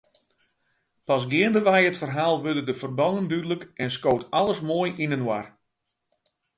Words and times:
Pas 1.07 1.23
geandewei 1.31 1.81
it 1.89 1.99
ferhaal 2.01 2.35
wurde 2.43 2.63
de 2.67 2.75
ferbannen 2.81 3.29
dúdlik 3.31 3.63
en 3.83 3.89
skoot 3.97 4.23
alles 4.39 4.59
moai 4.69 4.89
yninoar. 5.03 5.45